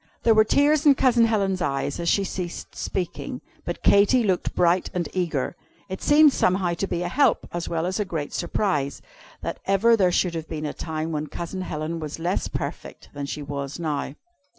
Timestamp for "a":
7.03-7.07, 7.99-8.03, 10.65-10.73